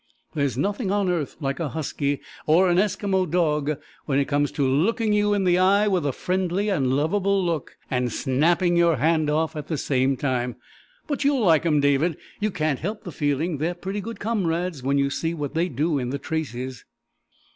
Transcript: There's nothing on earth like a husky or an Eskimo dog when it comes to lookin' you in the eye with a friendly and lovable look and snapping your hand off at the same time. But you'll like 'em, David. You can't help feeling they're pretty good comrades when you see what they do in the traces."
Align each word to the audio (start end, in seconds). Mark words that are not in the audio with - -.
There's 0.33 0.57
nothing 0.57 0.89
on 0.89 1.09
earth 1.11 1.37
like 1.39 1.59
a 1.59 1.69
husky 1.69 2.21
or 2.47 2.69
an 2.71 2.77
Eskimo 2.79 3.29
dog 3.29 3.77
when 4.07 4.17
it 4.17 4.25
comes 4.27 4.51
to 4.53 4.67
lookin' 4.67 5.13
you 5.13 5.35
in 5.35 5.43
the 5.43 5.59
eye 5.59 5.87
with 5.87 6.07
a 6.07 6.11
friendly 6.11 6.69
and 6.69 6.95
lovable 6.95 7.45
look 7.45 7.77
and 7.91 8.11
snapping 8.11 8.75
your 8.75 8.95
hand 8.95 9.29
off 9.29 9.55
at 9.55 9.67
the 9.67 9.77
same 9.77 10.17
time. 10.17 10.55
But 11.05 11.23
you'll 11.23 11.45
like 11.45 11.67
'em, 11.67 11.81
David. 11.81 12.17
You 12.39 12.49
can't 12.49 12.79
help 12.79 13.03
feeling 13.13 13.59
they're 13.59 13.75
pretty 13.75 14.01
good 14.01 14.19
comrades 14.19 14.81
when 14.81 14.97
you 14.97 15.11
see 15.11 15.35
what 15.35 15.53
they 15.53 15.69
do 15.69 15.99
in 15.99 16.09
the 16.09 16.17
traces." 16.17 16.83